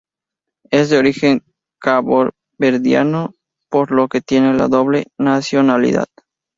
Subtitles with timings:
[0.71, 1.43] Es de origen
[1.79, 3.35] caboverdiano,
[3.69, 6.07] por lo que tiene la doble nacionalidad.